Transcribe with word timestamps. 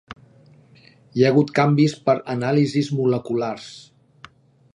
Hi 1.19 1.25
ha 1.27 1.31
hagut 1.33 1.53
canvis 1.59 1.95
per 2.09 2.17
anàlisis 2.35 2.93
moleculars. 3.03 3.73